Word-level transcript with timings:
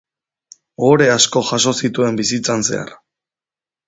Ohore 0.85 1.09
asko 1.15 1.43
jaso 1.49 1.73
zituen 1.85 2.17
bizitzan 2.21 2.65
zehar. 2.71 2.91